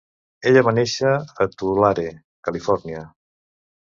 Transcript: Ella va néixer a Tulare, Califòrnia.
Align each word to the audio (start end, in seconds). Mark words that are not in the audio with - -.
Ella 0.51 0.61
va 0.67 0.73
néixer 0.77 1.11
a 1.45 1.47
Tulare, 1.63 2.07
Califòrnia. 2.49 3.05